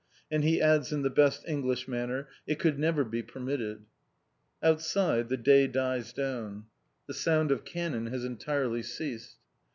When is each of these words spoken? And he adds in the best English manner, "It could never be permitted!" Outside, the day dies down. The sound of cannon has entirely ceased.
And 0.31 0.43
he 0.43 0.59
adds 0.59 0.91
in 0.91 1.03
the 1.03 1.11
best 1.11 1.47
English 1.47 1.87
manner, 1.87 2.27
"It 2.47 2.57
could 2.57 2.79
never 2.79 3.03
be 3.03 3.21
permitted!" 3.21 3.83
Outside, 4.63 5.29
the 5.29 5.37
day 5.37 5.67
dies 5.67 6.11
down. 6.11 6.65
The 7.05 7.13
sound 7.13 7.51
of 7.51 7.65
cannon 7.65 8.07
has 8.07 8.25
entirely 8.25 8.81
ceased. 8.81 9.37